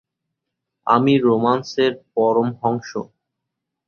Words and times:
আমি 0.87 1.13
রোম্যান্সের 1.19 1.91
পরমহংস। 2.13 2.91